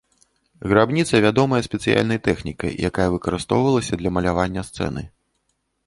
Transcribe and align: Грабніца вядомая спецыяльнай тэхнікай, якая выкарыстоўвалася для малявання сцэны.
Грабніца 0.71 1.19
вядомая 1.25 1.59
спецыяльнай 1.67 2.19
тэхнікай, 2.29 2.71
якая 2.91 3.07
выкарыстоўвалася 3.17 3.93
для 4.05 4.09
малявання 4.17 4.61
сцэны. 4.73 5.11